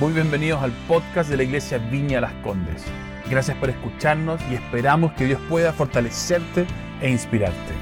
[0.00, 2.84] Muy bienvenidos al podcast de la Iglesia Viña Las Condes.
[3.30, 6.66] Gracias por escucharnos y esperamos que Dios pueda fortalecerte
[7.00, 7.72] e inspirarte.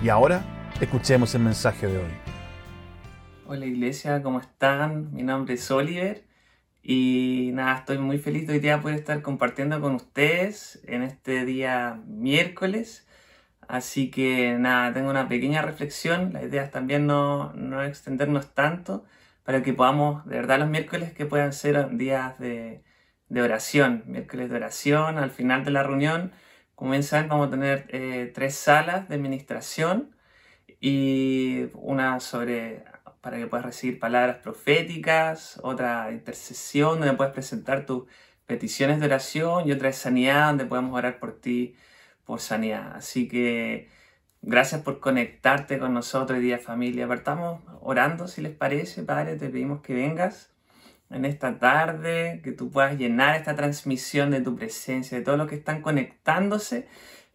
[0.00, 0.44] Y ahora,
[0.80, 2.10] escuchemos el mensaje de hoy.
[3.48, 5.12] Hola Iglesia, ¿cómo están?
[5.12, 6.22] Mi nombre es Oliver
[6.84, 11.44] y nada, estoy muy feliz de hoy día poder estar compartiendo con ustedes en este
[11.44, 13.08] día miércoles.
[13.66, 16.32] Así que nada, tengo una pequeña reflexión.
[16.32, 19.04] La idea es también no, no extendernos tanto
[19.46, 22.82] para que podamos, de verdad, los miércoles que puedan ser días de,
[23.30, 25.18] oración, miércoles de oración.
[25.18, 26.32] Al final de la reunión,
[26.74, 30.16] como vamos a tener eh, tres salas de administración
[30.80, 32.84] y una sobre
[33.20, 38.04] para que puedas recibir palabras proféticas, otra intercesión donde puedes presentar tus
[38.46, 41.76] peticiones de oración y otra de sanidad donde podemos orar por ti
[42.24, 42.96] por sanidad.
[42.96, 43.88] Así que
[44.48, 47.08] Gracias por conectarte con nosotros hoy día familia.
[47.08, 50.50] Partamos orando, si les parece, Padre, te pedimos que vengas
[51.10, 55.48] en esta tarde, que tú puedas llenar esta transmisión de tu presencia, de todos los
[55.48, 56.86] que están conectándose,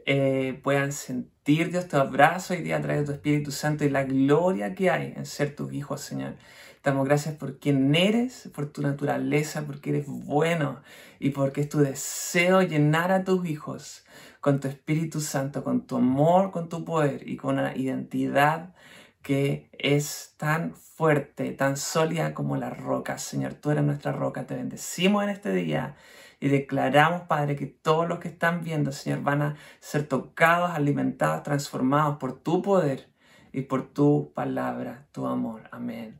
[0.06, 3.90] eh, puedan sentir Dios tu abrazo hoy día a través de tu Espíritu Santo y
[3.90, 6.36] la gloria que hay en ser tus hijos, Señor.
[6.82, 10.82] Damos gracias por quien eres, por tu naturaleza, porque eres bueno
[11.20, 14.06] y porque es tu deseo llenar a tus hijos
[14.42, 18.74] con tu Espíritu Santo, con tu amor, con tu poder y con una identidad
[19.22, 23.20] que es tan fuerte, tan sólida como la roca.
[23.20, 24.48] Señor, tú eres nuestra roca.
[24.48, 25.96] Te bendecimos en este día
[26.40, 31.44] y declaramos, Padre, que todos los que están viendo, Señor, van a ser tocados, alimentados,
[31.44, 33.10] transformados por tu poder
[33.54, 35.70] y por tu palabra, tu amor.
[35.72, 36.20] Amén.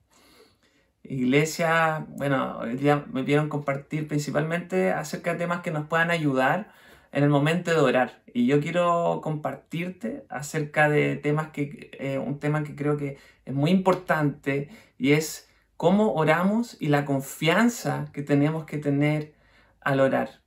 [1.02, 6.72] Iglesia, bueno, hoy día me vieron compartir principalmente acerca de temas que nos puedan ayudar
[7.12, 8.24] en el momento de orar.
[8.34, 13.54] Y yo quiero compartirte acerca de temas que, eh, un tema que creo que es
[13.54, 19.34] muy importante y es cómo oramos y la confianza que tenemos que tener
[19.82, 20.42] al orar.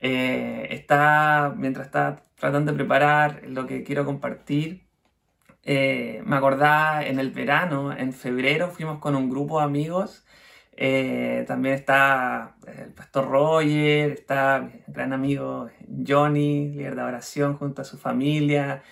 [0.00, 4.86] Eh, está, mientras está tratando de preparar lo que quiero compartir,
[5.64, 10.24] eh, me acordaba en el verano, en febrero, fuimos con un grupo de amigos
[10.74, 15.68] eh, también está eh, el pastor Roger, está mi gran amigo
[16.06, 18.82] Johnny, líder de oración junto a su familia.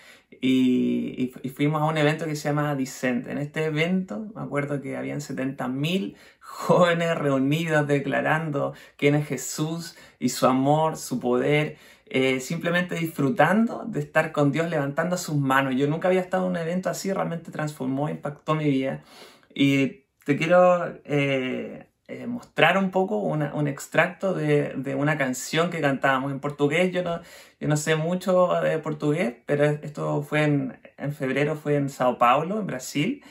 [0.43, 3.31] Y, fuimos a un evento que se llama Dicente.
[3.31, 10.29] En este evento me acuerdo que habían 70.000 jóvenes reunidos declarando quién es Jesús y
[10.29, 11.77] su amor, su poder,
[12.07, 15.75] eh, simplemente disfrutando de estar con Dios, levantando sus manos.
[15.75, 19.03] Yo nunca había estado en un evento así, realmente transformó, impactó mi vida.
[19.53, 26.31] Y te quiero eh, eh, mostrar un poco un extracto de, una canción que cantábamos
[26.31, 26.91] en portugués.
[26.91, 27.21] Yo no,
[27.59, 32.17] yo no sé mucho de portugués, pero esto fue en, en febrero, fue en Sao
[32.17, 33.23] Paulo, en Brasil.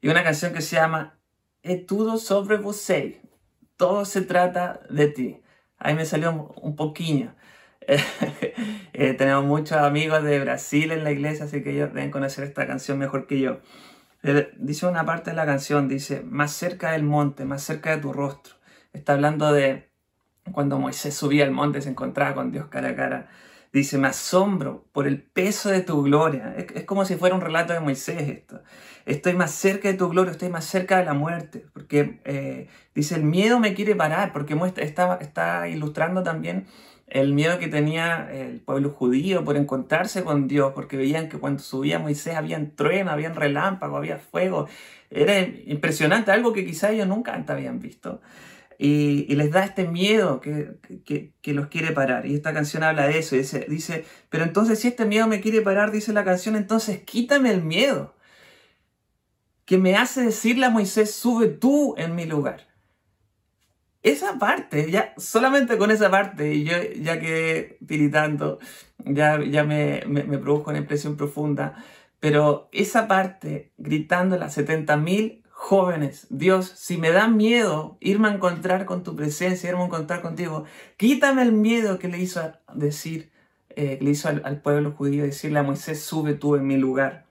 [0.00, 1.18] Y una canción que se llama
[1.62, 3.20] Es todo sobre você.
[3.76, 5.42] Todo se trata de ti.
[5.78, 7.32] Ahí me salió un poquillo.
[8.92, 12.66] Eh, tenemos muchos amigos de Brasil en la iglesia, así que ellos deben conocer esta
[12.66, 13.60] canción mejor que yo.
[14.22, 18.12] Dice una parte de la canción, dice, más cerca del monte, más cerca de tu
[18.12, 18.54] rostro.
[18.92, 19.90] Está hablando de
[20.52, 23.28] cuando Moisés subía al monte, se encontraba con Dios cara a cara.
[23.72, 26.54] Dice, me asombro por el peso de tu gloria.
[26.56, 28.62] Es, como si fuera un relato de Moisés esto.
[29.06, 31.66] Estoy más cerca de tu gloria, estoy más cerca de la muerte.
[31.72, 36.66] Porque eh, dice, el miedo me quiere parar, porque muestra, está, está ilustrando también
[37.10, 41.62] el miedo que tenía el pueblo judío por encontrarse con Dios, porque veían que cuando
[41.62, 44.68] subía Moisés había trueno, había relámpago, había fuego.
[45.10, 48.20] Era impresionante, algo que quizá ellos nunca antes habían visto.
[48.78, 50.70] Y, les da este miedo que,
[51.04, 52.24] que, los quiere parar.
[52.26, 53.36] Y esta canción habla de eso.
[53.36, 57.62] Dice, pero entonces si este miedo me quiere parar, dice la canción, entonces quítame el
[57.62, 58.14] miedo.
[59.66, 62.69] Que me hace decirle a Moisés, sube tú en mi lugar
[64.02, 68.58] esa parte, ya solamente con esa parte, y yo ya quedé tiritando,
[68.98, 71.84] ya, ya me, me, produjo una impresión profunda,
[72.18, 78.86] pero esa parte, gritando las 70.000 jóvenes, Dios, si me da miedo irme a encontrar
[78.86, 80.64] con tu presencia, irme a encontrar contigo,
[80.96, 82.40] quítame el miedo que le hizo
[82.74, 83.30] decir,
[83.76, 87.29] eh, le hizo al, al pueblo judío decirle a Moisés, sube tú en mi lugar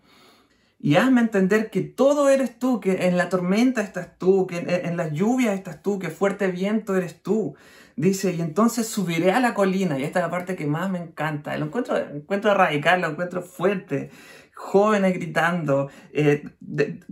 [0.81, 4.95] y hazme entender que todo eres tú, que en la tormenta estás tú, que en,
[4.95, 7.55] la lluvia estás tú, que fuerte viento eres tú.
[7.97, 10.99] Dice, y entonces subiré a la colina, y esta es la parte que más me
[10.99, 14.09] encanta, lo encuentro, encuentro radical, lo encuentro fuerte,
[14.55, 16.47] jóvenes gritando, eh,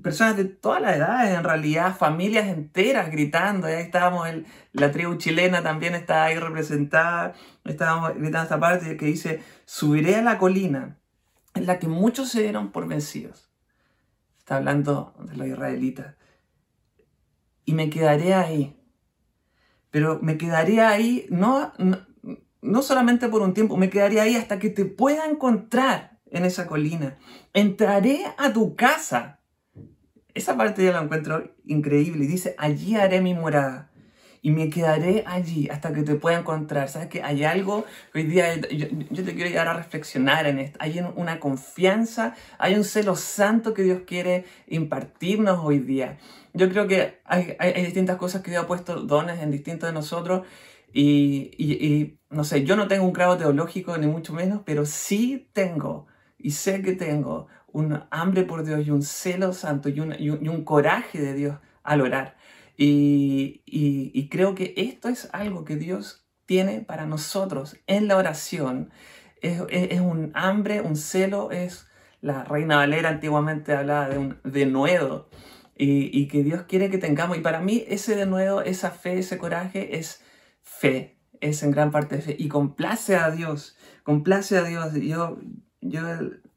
[0.01, 4.29] personas de todas las edades, en realidad, familias enteras gritando, ahí estábamos,
[4.71, 7.33] la tribu chilena también está ahí representada,
[7.65, 10.97] estábamos gritando esta parte que dice, subiré a la colina
[11.53, 13.46] en la que muchos se dieron por vencidos
[14.47, 16.15] Está hablando de los israelitas.
[17.65, 18.79] Y me quedaré ahí.
[19.91, 21.73] pero me quedaría ahí, no,
[22.61, 26.65] no, solamente por un tiempo, me quedaría ahí hasta que te pueda encontrar en esa
[26.65, 27.17] colina.
[27.51, 29.41] Entraré a tu casa.
[30.33, 32.23] Esa parte yo la encuentro increíble.
[32.23, 33.91] Y dice, allí haré mi morada
[34.41, 36.89] y me quedaré allí hasta que te pueda encontrar.
[36.89, 38.87] ¿Sabes que hay algo hoy día yo,
[39.23, 40.77] te quiero llegar a reflexionar en esto?
[40.81, 46.17] Hay una confianza, hay un celo santo que Dios quiere impartirnos hoy día.
[46.53, 49.93] Yo creo que hay, hay, distintas cosas que Dios ha puesto dones en distintos de
[49.93, 50.45] nosotros
[50.93, 55.49] y, y, no sé, yo no tengo un grado teológico ni mucho menos, pero sí
[55.53, 56.07] tengo
[56.37, 60.29] y sé que tengo un hambre por Dios y un celo santo y un, y
[60.29, 62.37] un coraje de Dios al orar.
[62.77, 68.91] Y, creo que esto es algo que Dios tiene para nosotros en la oración.
[69.41, 71.87] Es, un hambre, un celo, es
[72.21, 75.29] la Reina Valera antiguamente hablaba de un denuedo
[75.75, 77.37] y, y que Dios quiere que tengamos.
[77.37, 80.23] Y para mí ese denuedo, esa fe, ese coraje es
[80.61, 82.35] fe, es en gran parte fe.
[82.37, 84.93] Y complace a Dios, complace a Dios.
[84.95, 85.39] Yo,
[85.81, 86.01] yo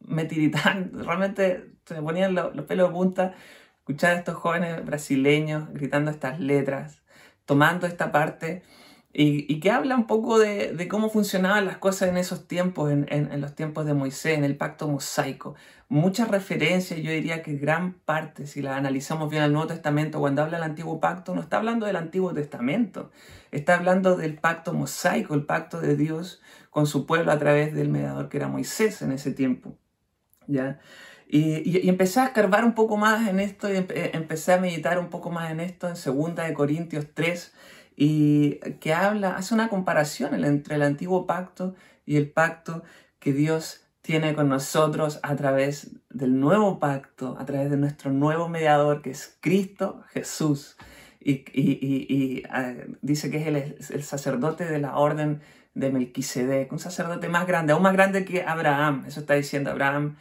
[0.00, 3.34] me tiritán, realmente se me ponían los, los pelos de punta
[3.80, 7.02] escuchar a estos jóvenes brasileños gritando estas letras,
[7.44, 8.62] tomando esta parte
[9.12, 13.56] y, que habla un poco de, cómo funcionaban las cosas en esos tiempos, en, los
[13.56, 15.56] tiempos de Moisés, en el pacto mosaico.
[15.88, 20.42] Muchas referencias, yo diría que gran parte, si la analizamos bien al Nuevo Testamento, cuando
[20.42, 23.10] habla del Antiguo Pacto, no está hablando del Antiguo Testamento,
[23.50, 26.40] está hablando del pacto mosaico, el pacto de Dios
[26.70, 29.76] con su pueblo a través del mediador que era Moisés en ese tiempo.
[30.46, 30.78] ¿ya?
[31.32, 35.10] Y, empecé a escarbar un poco más en esto y eh, empecé a meditar un
[35.10, 37.52] poco más en esto en 2 de Corintios 3
[37.96, 42.82] y que habla, hace una comparación entre el antiguo pacto y el pacto
[43.20, 48.48] que Dios tiene con nosotros a través del nuevo pacto, a través de nuestro nuevo
[48.48, 50.76] mediador que es Cristo Jesús.
[51.20, 52.72] Y, ah,
[53.02, 55.42] dice que es el, el, sacerdote de la orden
[55.74, 59.04] de Melquisedec, un sacerdote más grande, aún más grande que Abraham.
[59.06, 60.16] Eso está diciendo Abraham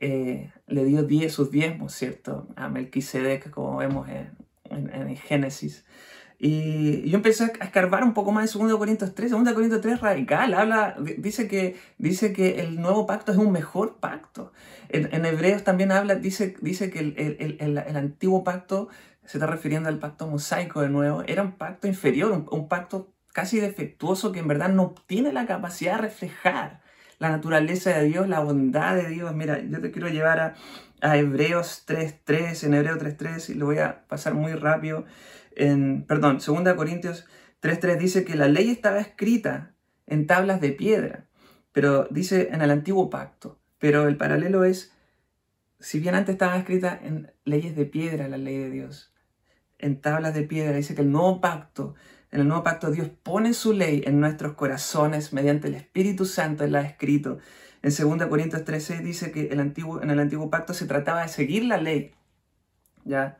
[0.00, 2.48] eh, le dio diez, sus diezmos, ¿cierto?
[2.56, 4.36] A Melquisedec, como vemos en,
[4.70, 5.84] en, Génesis.
[6.38, 9.30] Y yo empecé a escarbar un poco más en 2 Corintios 3.
[9.30, 13.96] 2 Corintios 3 radical, habla, dice que, dice que el nuevo pacto es un mejor
[13.96, 14.52] pacto.
[14.88, 18.88] En, Hebreos también habla, dice, dice que el, el, el, antiguo pacto,
[19.24, 23.12] se está refiriendo al pacto mosaico de nuevo, era un pacto inferior, un, un pacto
[23.32, 26.85] casi defectuoso que en verdad no tiene la capacidad de reflejar
[27.18, 29.34] la naturaleza de Dios, la bondad de Dios.
[29.34, 30.54] Mira, yo te quiero llevar a,
[31.00, 35.04] a Hebreos 3.3, en Hebreo 3.3, y lo voy a pasar muy rápido.
[35.54, 37.26] En, perdón, 2 Corintios
[37.62, 39.72] 3.3 dice que la ley estaba escrita
[40.06, 41.26] en tablas de piedra,
[41.72, 43.58] pero dice en el antiguo pacto.
[43.78, 44.92] Pero el paralelo es,
[45.80, 49.12] si bien antes estaba escrita en leyes de piedra la ley de Dios,
[49.78, 51.94] en tablas de piedra, dice que el nuevo pacto
[52.36, 56.64] en el nuevo pacto Dios pone su ley en nuestros corazones mediante el Espíritu Santo,
[56.64, 57.38] Él la ha escrito.
[57.82, 61.28] En 2 Corintios 13 dice que el antiguo, en el antiguo pacto se trataba de
[61.28, 62.12] seguir la ley.
[63.04, 63.38] ¿ya?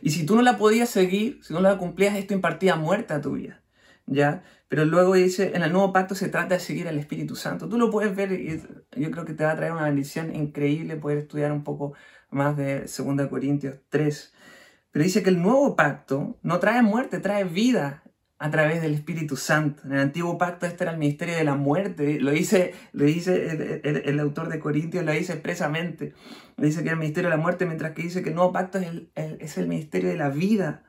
[0.00, 3.20] Y si tú no la podías seguir, si no la cumplías, esto impartía muerte a
[3.20, 3.62] tu vida.
[4.06, 4.44] ¿ya?
[4.68, 7.68] Pero luego dice, en el nuevo pacto se trata de seguir al Espíritu Santo.
[7.68, 8.62] Tú lo puedes ver y
[8.94, 11.94] yo creo que te va a traer una bendición increíble poder estudiar un poco
[12.30, 14.34] más de 2 Corintios 3.
[14.92, 18.04] Pero dice que el nuevo pacto no trae muerte, trae vida
[18.38, 19.82] a través del Espíritu Santo.
[19.84, 22.20] En el antiguo pacto este era el ministerio de la muerte.
[22.20, 26.12] Lo dice, lo dice el, autor de Corintios, lo dice expresamente.
[26.56, 28.78] Dice que era el ministerio de la muerte, mientras que dice que el nuevo pacto
[28.78, 30.82] es el, es el ministerio de la vida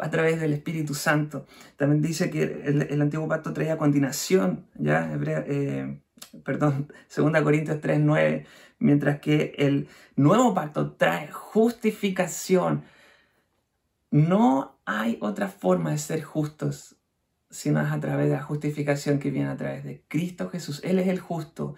[0.00, 1.46] a través del Espíritu Santo.
[1.76, 5.10] También dice que el, antiguo pacto traía continuación, ¿ya?
[5.26, 6.00] Eh,
[6.44, 8.46] perdón, 2 Corintios 3, 9,
[8.78, 12.84] mientras que el nuevo pacto trae justificación.
[14.10, 16.99] No hay otra forma de ser justos
[17.50, 20.80] sino es a través de la justificación que viene a través de Cristo Jesús.
[20.84, 21.74] Él es el justo.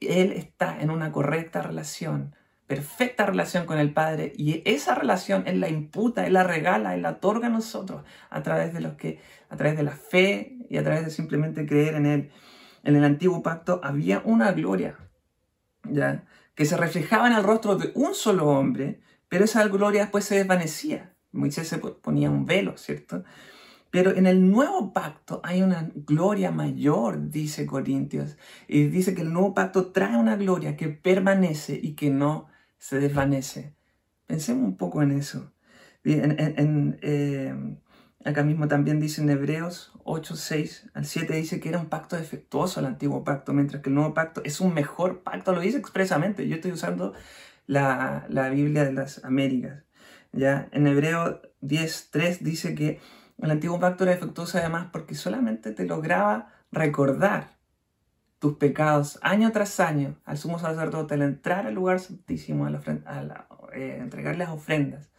[0.00, 2.34] Él está en una correcta relación,
[2.66, 7.02] perfecta relación con el Padre y esa relación Él la imputa, Él la regala, Él
[7.02, 10.76] la otorga a nosotros a través de los que, a través de la fe y
[10.76, 12.30] a través de simplemente creer en Él.
[12.84, 14.96] En el antiguo pacto había una gloria,
[15.84, 16.24] ¿ya?
[16.54, 20.36] que se reflejaba en el rostro de un solo hombre, pero esa gloria después se
[20.36, 21.14] desvanecía.
[21.32, 23.24] Moisés se ponía un velo, ¿cierto?
[23.96, 28.36] Pero en el nuevo pacto hay una gloria mayor, dice Corintios.
[28.68, 33.00] Y dice que el nuevo pacto trae una gloria que permanece y que no se
[33.00, 33.74] desvanece.
[34.26, 35.50] Pensemos un poco en eso.
[36.04, 37.54] Eh,
[38.22, 42.16] acá mismo también dice en Hebreos 8, 6 al 7, dice que era un pacto
[42.16, 45.54] defectuoso el antiguo pacto, mientras que el nuevo pacto es un mejor pacto.
[45.54, 46.46] Lo dice expresamente.
[46.46, 47.14] Yo estoy usando
[47.66, 49.84] la, la Biblia de las Américas.
[50.32, 50.68] ¿ya?
[50.72, 53.00] En Hebreo 10, 3 dice que
[53.38, 57.56] El antiguo pacto era defectuoso además porque solamente te lograba recordar
[58.38, 63.98] tus pecados año tras año al sumo sacerdote al entrar al lugar santísimo, a, eh,
[64.00, 65.10] entregar las ofrendas.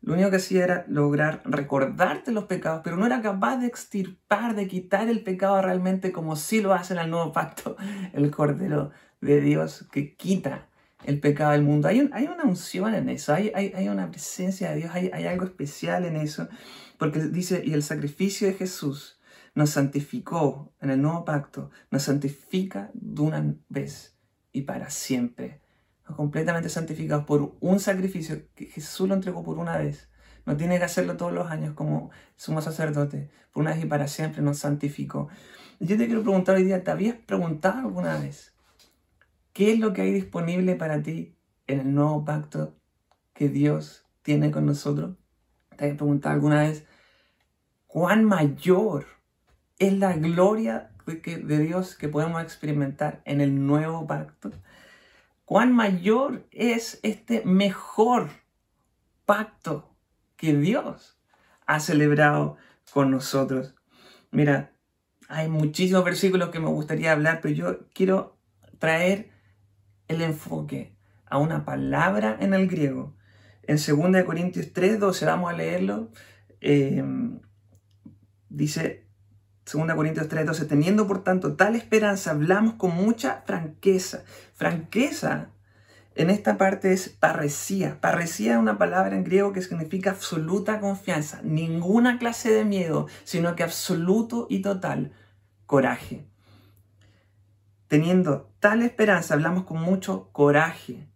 [0.00, 4.56] Lo único que hacía era lograr recordarte los pecados, pero no era capaz de extirpar,
[4.56, 7.76] de quitar el pecado realmente como sí lo hace en el nuevo pacto
[8.12, 8.90] el Cordero
[9.20, 10.68] de Dios que quita
[11.04, 11.88] el pecado del mundo.
[11.88, 16.48] Hay, una unción en eso, hay, una presencia de Dios, hay algo especial en eso,
[17.02, 19.18] porque dice, y el sacrificio de Jesús
[19.56, 24.16] nos santificó en el nuevo pacto, nos santifica de una vez
[24.52, 25.62] y para siempre.
[26.06, 30.10] Nos completamente santificados por un sacrificio que Jesús lo entregó por una vez.
[30.46, 33.32] No tiene que hacerlo todos los años como sumo sacerdote.
[33.50, 35.26] Por una vez y para siempre nos santificó.
[35.80, 38.54] Yo te quiero preguntar hoy día, ¿te habías preguntado alguna vez
[39.52, 41.34] qué es lo que hay disponible para ti
[41.66, 42.76] en el nuevo pacto
[43.34, 45.16] que Dios tiene con nosotros?
[45.76, 46.86] ¿Te habías preguntado alguna vez
[47.92, 49.04] cuán mayor
[49.78, 54.50] es la gloria de Dios que podemos experimentar en el nuevo pacto.
[55.44, 58.30] Cuán mayor es este mejor
[59.26, 59.94] pacto
[60.36, 61.18] que Dios
[61.66, 62.56] ha celebrado
[62.94, 63.74] con nosotros.
[64.30, 64.72] Mira,
[65.28, 68.38] hay muchísimos versículos que me gustaría hablar, pero yo quiero
[68.78, 69.32] traer
[70.08, 70.96] el enfoque
[71.26, 73.14] a una palabra en el griego.
[73.64, 76.10] En 2 Corintios 3, 12, vamos a leerlo.
[76.62, 77.04] Eh,
[78.52, 79.06] dice,
[79.70, 84.24] 2 Corintios 3:12, teniendo por tanto tal esperanza, hablamos con mucha franqueza.
[84.54, 85.50] Franqueza
[86.14, 87.98] en esta parte es parresía.
[88.00, 93.56] Parresía es una palabra en griego que significa absoluta confianza, ninguna clase de miedo, sino
[93.56, 95.12] que absoluto y total
[95.66, 96.26] coraje.
[97.88, 101.08] Teniendo tal esperanza, hablamos con mucho coraje.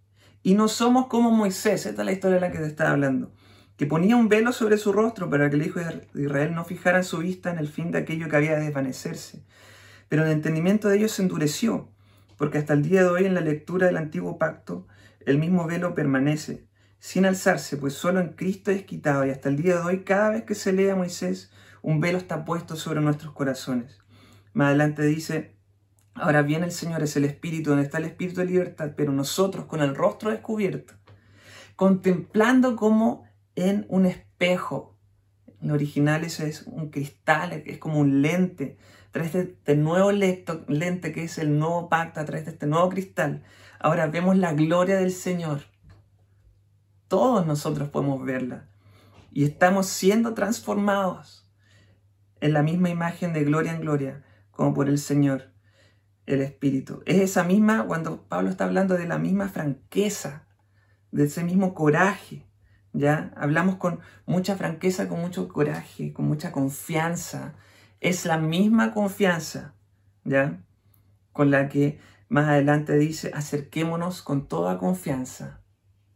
[0.43, 3.33] Y no somos como Moisés, esta es la historia de la que te estaba hablando
[3.77, 7.03] que ponía un velo sobre su rostro para que el hijo de Israel no fijara
[7.03, 9.45] su vista en el fin de aquello que había de desvanecerse.
[10.09, 11.91] Pero el entendimiento de ellos se endureció,
[12.37, 14.87] porque hasta el día de hoy en la lectura del antiguo pacto
[15.27, 16.67] el mismo velo permanece,
[17.01, 20.31] sin alzarse, pues solo en Cristo es quitado, y hasta el día de hoy cada
[20.31, 21.51] vez que se lee a Moisés,
[21.83, 23.99] un velo está puesto sobre nuestros corazones.
[24.55, 25.57] Más adelante dice,
[26.15, 29.67] ahora bien el Señor es el Espíritu, donde está el Espíritu de libertad, pero nosotros
[29.67, 30.95] con el rostro descubierto,
[31.75, 33.26] contemplando cómo
[33.57, 34.97] en un espejo.
[35.61, 38.77] En original eso es un cristal, es como un lente.
[39.09, 42.67] A través de este nuevo lente que es el nuevo pacto, a través de este
[42.67, 43.43] nuevo cristal,
[43.81, 45.63] ahora vemos la gloria del Señor.
[47.09, 48.69] Todos nosotros podemos verla.
[49.33, 51.51] Y estamos siendo transformados
[52.41, 55.53] en la misma imagen de gloria en gloria, como por el Señor,
[56.27, 57.03] el Espíritu.
[57.07, 60.47] Es esa misma, cuando Pablo está hablando de la misma franqueza,
[61.11, 62.46] de ese mismo coraje,
[62.97, 63.31] ¿ya?
[63.37, 67.55] Hablamos con mucha franqueza, con mucho coraje, con mucha confianza.
[68.01, 69.75] Es la misma confianza,
[70.25, 70.63] ¿ya?
[71.33, 75.61] Con la que más adelante dice, acerquémonos con toda confianza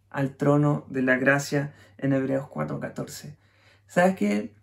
[0.09, 3.37] al trono de la gracia en Hebreos 4:14.
[3.87, 4.55] ¿Sabes qué?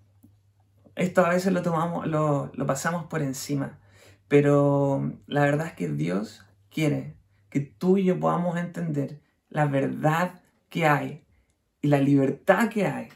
[0.96, 3.78] Esto a veces lo tomamos, lo, lo pasamos por encima,
[4.28, 7.16] pero la verdad es que Dios quiere
[7.50, 11.27] que tú y yo podamos entender la verdad que hay
[11.82, 13.10] y la libertad que hay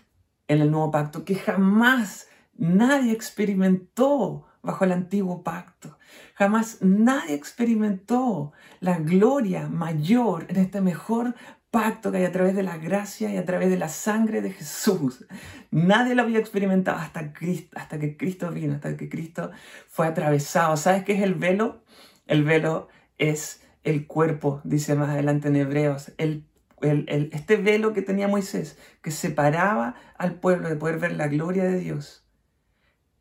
[0.47, 5.97] en el nuevo pacto que jamás nadie experimentó bajo el antiguo pacto.
[6.35, 11.35] Jamás nadie experimentó la gloria mayor en este mejor
[11.71, 14.51] pacto que hay a través de la gracia y a través de la sangre de
[14.51, 15.25] Jesús.
[15.71, 19.51] Nadie lo había experimentado hasta, Cristo, hasta que Cristo vino, hasta que Cristo
[19.87, 20.75] fue atravesado.
[20.77, 21.83] ¿Sabes qué es el velo?
[22.27, 26.45] El velo es el cuerpo, dice más adelante en Hebreos, el
[26.81, 31.79] este velo que tenía Moisés, que separaba al pueblo de poder ver la gloria de
[31.79, 32.25] Dios,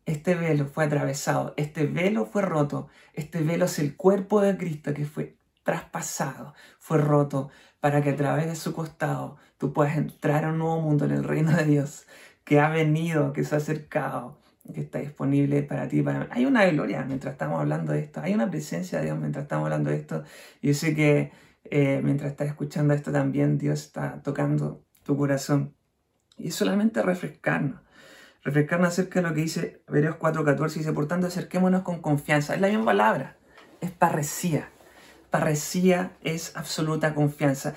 [0.05, 4.93] este velo fue atravesado, este velo fue roto, este velo es el cuerpo de Cristo
[4.93, 7.49] que fue traspasado, fue roto,
[7.79, 11.11] para que a través de su costado tú puedas entrar a un nuevo mundo en
[11.11, 12.07] el reino de Dios,
[12.43, 14.39] que ha venido, que se ha acercado,
[14.73, 16.03] que está disponible para ti.
[16.31, 19.65] Hay una gloria mientras estamos hablando de esto, hay una presencia de Dios mientras estamos
[19.65, 20.23] hablando de esto.
[20.61, 21.31] Yo sé que
[21.63, 25.75] eh, mientras estás escuchando esto también Dios está tocando tu corazón.
[26.37, 27.81] Y solamente refrescarnos.
[28.43, 30.73] Refrescarnos acerca de lo que dice Hebreos 4.14.
[30.73, 32.55] Dice, por tanto, acerquémonos con confianza.
[32.55, 33.37] Es la misma palabra.
[33.79, 34.69] Es parresía.
[35.29, 37.75] Parresía es absoluta confianza.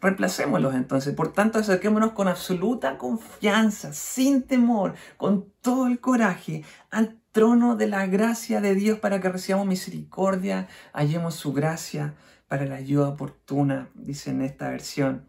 [0.00, 1.14] Reemplacémoslos entonces.
[1.14, 7.86] Por tanto, acerquémonos con absoluta confianza, sin temor, con todo el coraje, al trono de
[7.86, 12.14] la gracia de Dios para que recibamos misericordia, hallemos su gracia
[12.50, 15.24] para la ayuda oportuna, dice en esta versión.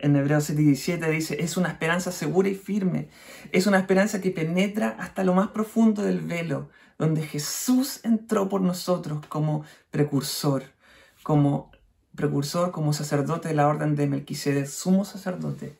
[0.00, 3.10] en Hebreos 7 y 17 dice, es una esperanza segura y firme,
[3.52, 6.68] es una esperanza que penetra hasta lo más profundo del velo,
[6.98, 10.64] donde Jesús entró por nosotros como precursor,
[11.22, 11.70] como
[12.16, 15.78] precursor, como sacerdote de la orden de Melquisedec, sumo sacerdote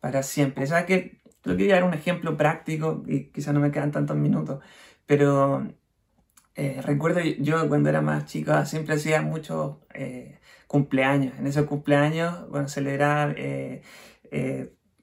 [0.00, 0.66] para siempre.
[0.66, 4.58] ¿Sabes que Yo quería dar un ejemplo práctico y quizás no me quedan tantos minutos,
[5.06, 5.68] pero
[6.56, 11.34] eh, recuerdo yo cuando era más chica siempre hacía muchos eh, cumpleaños.
[11.38, 13.82] En esos cumpleaños, bueno, celebrar eh,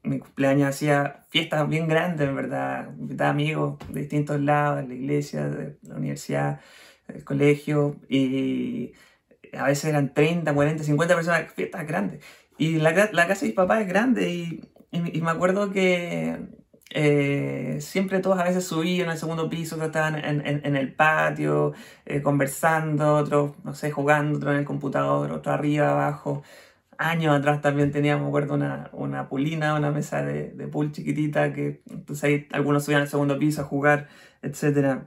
[0.04, 2.90] mi cumpleaños hacía fiestas bien grandes, en verdad.
[2.98, 6.62] Invitaba amigos de distintos lados, de la iglesia, de la universidad,
[7.08, 8.94] del colegio, y
[9.54, 12.24] a veces eran 30, 40, 50 personas, fiestas grandes.
[12.58, 14.30] Y la, la casa de mis papás es grande
[14.92, 16.38] y me acuerdo que
[16.94, 21.74] eh, siempre todos a veces subían al segundo piso, otros estaban en, en, el patio
[22.06, 26.44] eh, conversando, otros, no sé, jugando, otros en el computador, otros arriba, abajo.
[26.98, 31.54] Años atrás también teníamos, me acuerdo, una, una pulina, una mesa de, de pool chiquitita,
[31.54, 34.10] que entonces ahí algunos subían al segundo piso a jugar,
[34.42, 35.04] etc.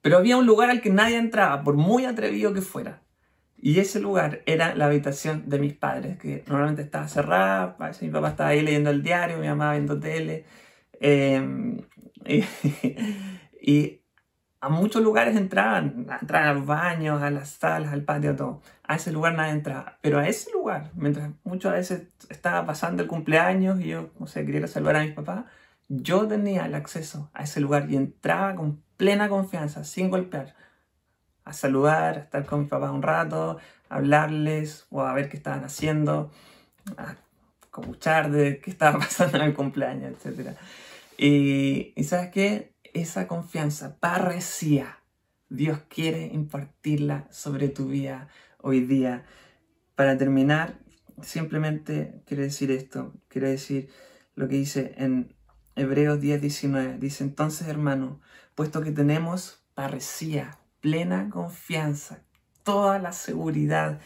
[0.00, 3.03] Pero había un lugar al que nadie entraba, por muy atrevido que fuera.
[3.64, 8.28] Y ese lugar era la habitación de mis padres, que normalmente estaba cerrada, mi papá
[8.28, 10.44] estaba ahí leyendo el diario, mi mamá viendo tele.
[11.00, 11.80] Em,
[13.62, 14.02] y,
[14.60, 18.60] a muchos lugares entraban, entraban a los baños, a las salas, al patio, todo.
[18.82, 19.98] A ese lugar nadie entraba.
[20.02, 24.44] Pero a ese lugar, mientras muchas veces estaba pasando el cumpleaños y yo, no sé,
[24.44, 25.46] quería saludar a mis papás,
[25.88, 30.54] yo tenía el acceso a ese lugar y entraba con plena confianza, sin golpear
[31.44, 33.58] a saludar, a estar con mis papás un rato,
[33.88, 36.30] a hablarles o a ver qué estaban haciendo,
[36.96, 37.16] a
[37.62, 40.56] escuchar de qué estaba pasando en el cumpleaños, etc.
[41.18, 42.74] Y, y sabes qué?
[42.92, 45.00] Esa confianza parecía,
[45.48, 49.24] Dios quiere impartirla sobre tu vida hoy día.
[49.96, 50.78] Para terminar,
[51.22, 53.90] simplemente quiero decir esto, quiero decir
[54.34, 55.34] lo que dice en
[55.76, 56.98] Hebreos 10, 19.
[56.98, 58.20] Dice entonces, hermano,
[58.54, 62.18] puesto que tenemos parecía plena confianza,
[62.62, 64.00] toda la seguridad,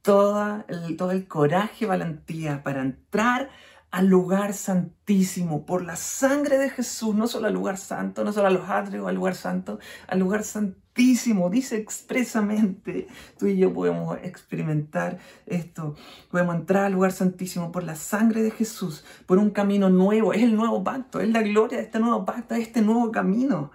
[0.00, 3.50] todo el, todo el coraje y valentía para entrar
[3.90, 8.46] al lugar santísimo por la sangre de Jesús, no solo al lugar santo, no solo
[8.46, 11.50] a los atrios, al lugar santo, al lugar santísimo.
[11.50, 15.96] Dice expresamente, tú y yo podemos experimentar esto,
[16.30, 20.44] podemos entrar al lugar santísimo por la sangre de Jesús, por un camino nuevo, es
[20.44, 23.72] el nuevo pacto, es la gloria de este nuevo pacto, es este nuevo camino,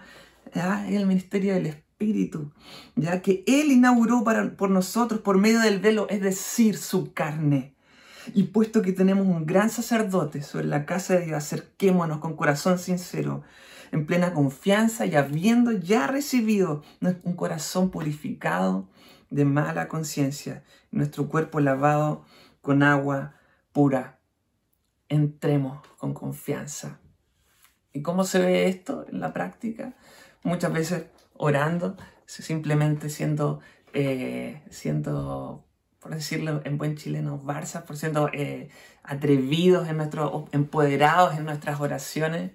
[0.54, 2.52] es el ministerio del Espíritu Espíritu,
[2.98, 7.74] ya que Él inauguró para, por nosotros por medio del velo, es decir, su carne.
[8.34, 12.80] Y puesto que tenemos un gran sacerdote sobre la casa de Dios, acerquémonos con corazón
[12.80, 13.44] sincero,
[13.94, 16.84] en plena confianza y habiendo ya recibido
[17.24, 18.90] un corazón purificado
[19.30, 22.26] de mala conciencia, nuestro cuerpo lavado
[22.60, 23.36] con agua
[23.72, 24.20] pura.
[25.08, 27.00] Entremos con confianza.
[27.94, 29.96] ¿Y cómo se ve esto en la práctica?
[30.44, 31.06] Muchas veces
[31.38, 33.60] orando, simplemente siendo,
[33.94, 35.66] eh, siendo
[36.00, 38.70] por decirlo en buen chileno, Barça, por siendo eh,
[39.02, 42.52] atrevidos en nuestro, empoderados en nuestras oraciones,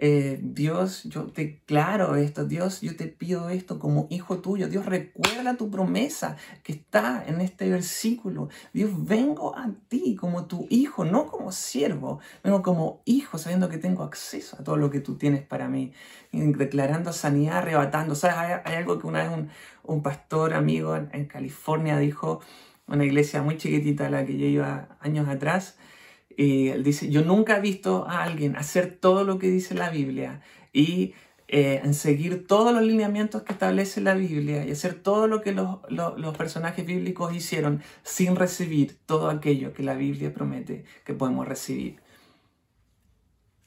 [0.00, 4.68] eh, Dios, yo te declaro esto, Dios, yo te pido esto como hijo tuyo.
[4.68, 8.48] Dios, recuerda tu promesa que está en este versículo.
[8.72, 13.78] Dios, vengo a ti como tu hijo, no como siervo, vengo como hijo, sabiendo que
[13.78, 15.92] tengo acceso a todo lo que tú tienes para mí,
[16.30, 18.14] declarando sanidad, arrebatando.
[18.14, 18.60] ¿Sabes?
[18.64, 19.48] Hay, algo que una vez
[19.82, 22.40] un, pastor amigo en, en California dijo,
[22.86, 25.76] una iglesia muy chiquitita, la que yo iba años atrás,
[26.38, 30.40] él dice, yo nunca he visto a alguien hacer todo lo que dice la Biblia
[30.72, 31.14] y
[31.48, 35.50] eh, en seguir todos los lineamientos que establece la Biblia y hacer todo lo que
[35.52, 41.48] los, los, personajes bíblicos hicieron sin recibir todo aquello que la Biblia promete que podemos
[41.48, 42.00] recibir.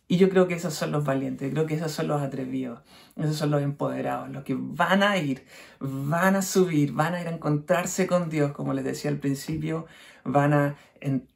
[0.08, 2.82] Y yo creo que esos son los valientes, creo que esos son los atrevidos,
[3.18, 5.46] esos son los empoderados, los que van a ir,
[5.80, 9.88] van a subir, van a ir a encontrarse con Dios, como les decía al principio,
[10.24, 10.76] van a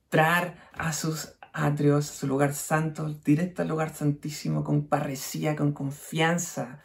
[0.06, 5.74] entrar a sus atrios, a su lugar santo, directo al lugar santísimo, con parresía, con
[5.74, 6.82] confianza,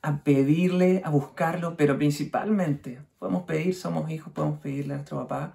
[0.00, 5.54] a pedirle, a buscarlo, pero principalmente podemos pedir, somos hijos, podemos pedirle a nuestro papá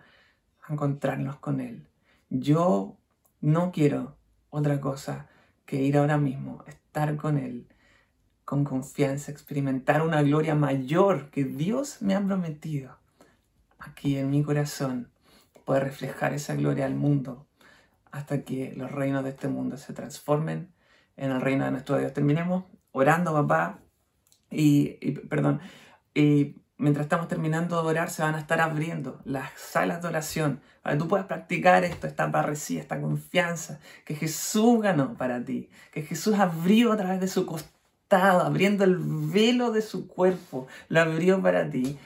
[0.64, 1.88] a encontrarnos con Él.
[2.30, 2.98] Yo
[3.42, 4.16] no quiero
[4.50, 5.28] otra cosa
[5.66, 7.68] que ir ahora mismo, estar con Él,
[8.46, 12.98] con confianza, experimentar una gloria mayor que Dios me ha prometido
[13.80, 15.10] aquí en mi corazón
[15.68, 17.46] poder reflejar esa gloria al mundo
[18.10, 20.72] hasta que los reinos de este mundo se transformen
[21.18, 22.14] en el reino de nuestro Dios.
[22.14, 23.80] Terminemos orando, papá,
[24.50, 24.94] y,
[25.28, 25.60] perdón,
[26.14, 30.62] y mientras estamos terminando de orar, se van a estar abriendo las salas de oración
[30.82, 35.70] para que tú puedas practicar esto, esta parresía, esta confianza que Jesús ganó para ti,
[35.92, 41.02] que Jesús abrió a través de su costado, abriendo el velo de su cuerpo, lo
[41.02, 42.00] abrió para ti.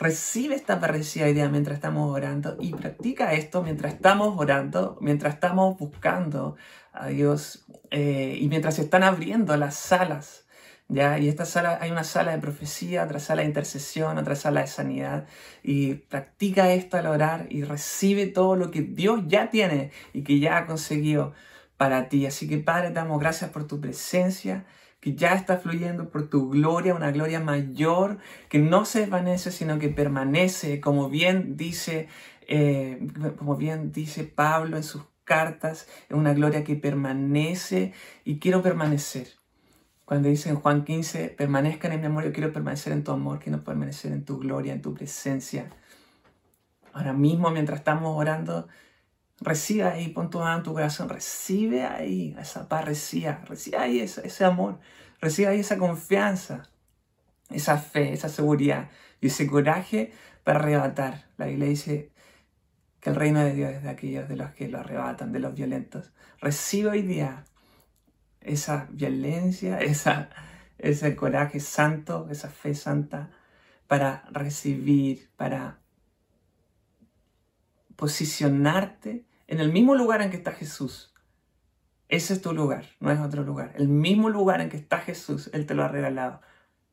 [0.00, 5.34] Recibe esta parresía hoy día mientras estamos orando y practica esto mientras estamos orando, mientras
[5.34, 6.56] estamos buscando
[6.94, 10.46] a Dios eh, y mientras se están abriendo las salas
[10.88, 11.18] ¿ya?
[11.18, 14.68] Y esta sala, hay una sala de profecía, otra sala de intercesión, otra sala de
[14.68, 15.26] sanidad.
[15.62, 20.40] Y practica esto al orar y recibe todo lo que Dios ya tiene y que
[20.40, 21.34] ya ha conseguido
[21.76, 22.24] para ti.
[22.24, 24.64] Así que Padre, damos gracias por tu presencia
[25.00, 29.78] que ya está fluyendo por tu gloria, una gloria mayor que no se desvanece, sino
[29.78, 32.08] que permanece, como bien dice,
[32.46, 33.06] eh,
[33.38, 37.92] como bien dice Pablo en sus cartas, es una gloria que permanece
[38.24, 39.28] y quiero permanecer.
[40.04, 43.38] Cuando dice en Juan 15, permanezcan en mi amor, yo quiero permanecer en tu amor,
[43.38, 45.70] quiero permanecer en tu gloria, en tu presencia.
[46.92, 48.66] Ahora mismo, mientras estamos orando,
[49.40, 53.28] recibe ahí, pon tu mano en tu corazón, recibe ahí esa paz, recibe,
[53.78, 54.78] ahí ese, ese amor,
[55.20, 56.64] recibe ahí esa confianza,
[57.50, 60.12] esa fe, esa seguridad y ese coraje
[60.44, 61.24] para arrebatar.
[61.36, 62.10] La Biblia dice
[63.00, 65.54] que el reino de Dios es de aquellos de los que lo arrebatan, de los
[65.54, 66.12] violentos.
[66.40, 67.44] Recibe hoy día
[68.40, 70.30] esa violencia, esa,
[70.78, 73.30] ese coraje santo, esa fe santa
[73.86, 75.78] para recibir, para
[77.96, 81.12] posicionarte en el mismo lugar en que está Jesús.
[82.08, 83.72] Ese es tu lugar, no es otro lugar.
[83.76, 86.40] El mismo lugar en que está Jesús, Él te lo ha regalado.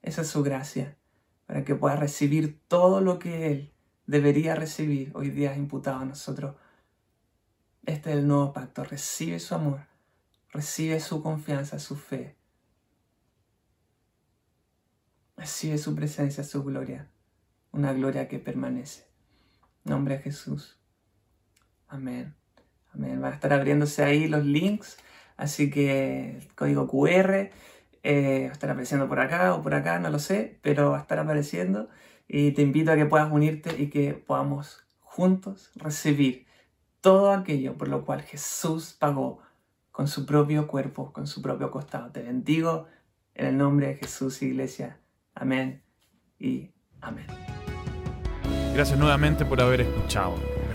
[0.01, 0.97] Esa es su gracia,
[1.45, 3.73] para que puedas recibir todo lo que Él
[4.07, 6.55] debería recibir hoy día imputado a nosotros.
[7.85, 8.83] Este es el nuevo pacto.
[8.83, 9.81] Recibe su amor
[10.51, 12.35] Recibe su confianza, su fe.
[15.35, 17.11] Recibe su presencia, su gloria.
[17.71, 19.05] Una gloria que permanece.
[19.83, 20.79] nombre de Jesús.
[21.87, 22.35] Amén.
[22.97, 23.21] Amén.
[23.21, 24.97] Van a estar abriéndose ahí los links.
[25.37, 27.51] Así que el código QR
[28.03, 30.97] eh, va a estar apareciendo por acá o por acá, no lo sé, pero va
[30.97, 31.89] a estar apareciendo.
[32.27, 36.47] Y te invito a que puedas unirte y que podamos juntos recibir
[37.01, 39.39] todo aquello por lo cual Jesús pagó
[39.91, 42.11] con su propio cuerpo, con su propio costado.
[42.11, 42.87] Te bendigo
[43.33, 44.99] en el nombre de Jesús, Iglesia.
[45.33, 45.83] Amén
[46.39, 47.27] y amén.
[48.73, 50.35] Gracias nuevamente por haber escuchado.